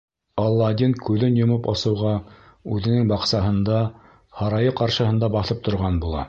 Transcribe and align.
Аладдин 0.43 0.93
күҙен 1.09 1.35
йомоп 1.41 1.69
асыуға 1.73 2.13
үҙенең 2.77 3.05
баҡсаһында, 3.13 3.83
һарайы 4.41 4.73
ҡаршыһында 4.81 5.31
баҫып 5.37 5.63
торған 5.69 6.03
була. 6.07 6.19